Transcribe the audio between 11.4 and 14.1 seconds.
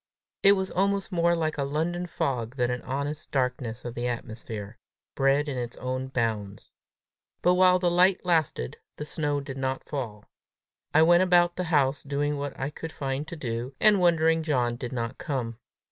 the house doing what I could find to do, and